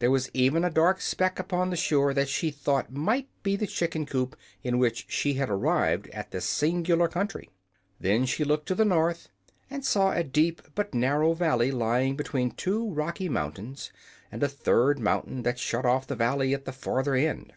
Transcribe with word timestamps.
There 0.00 0.10
was 0.10 0.28
even 0.34 0.64
a 0.64 0.70
dark 0.70 1.00
speck 1.00 1.38
upon 1.38 1.70
the 1.70 1.76
shore 1.76 2.12
that 2.14 2.28
she 2.28 2.50
thought 2.50 2.92
might 2.92 3.28
be 3.44 3.54
the 3.54 3.68
chicken 3.68 4.04
coop 4.06 4.34
in 4.64 4.76
which 4.76 5.06
she 5.08 5.34
had 5.34 5.48
arrived 5.48 6.08
at 6.08 6.32
this 6.32 6.44
singular 6.46 7.06
country. 7.06 7.48
Then 8.00 8.26
she 8.26 8.42
looked 8.42 8.66
to 8.66 8.74
the 8.74 8.84
north, 8.84 9.28
and 9.70 9.84
saw 9.84 10.10
a 10.10 10.24
deep 10.24 10.62
but 10.74 10.94
narrow 10.94 11.32
valley 11.32 11.70
lying 11.70 12.16
between 12.16 12.50
two 12.50 12.90
rocky 12.90 13.28
mountains, 13.28 13.92
and 14.32 14.42
a 14.42 14.48
third 14.48 14.98
mountain 14.98 15.44
that 15.44 15.60
shut 15.60 15.86
off 15.86 16.08
the 16.08 16.16
valley 16.16 16.52
at 16.54 16.64
the 16.64 16.72
further 16.72 17.14
end. 17.14 17.52